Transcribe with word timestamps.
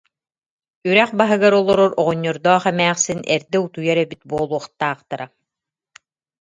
Үрэх 0.87 1.09
баһыгар 1.19 1.53
олорор 1.59 1.91
оҕонньордоох 2.01 2.63
эмээхсин 2.71 3.19
эрдэ 3.35 3.57
утуйар 3.65 3.97
эбит 4.03 4.21
буолуохтаахтара 4.29 5.25